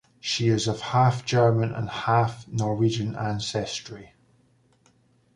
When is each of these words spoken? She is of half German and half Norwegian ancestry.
She 0.19 0.47
is 0.47 0.67
of 0.67 0.81
half 0.81 1.25
German 1.25 1.73
and 1.75 1.87
half 1.87 2.47
Norwegian 2.47 3.15
ancestry. 3.15 4.13